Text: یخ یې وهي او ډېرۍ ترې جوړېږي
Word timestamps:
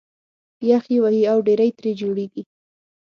یخ 0.69 0.83
یې 0.93 0.99
وهي 1.03 1.23
او 1.31 1.37
ډېرۍ 1.47 1.69
ترې 1.77 1.91
جوړېږي 2.01 2.43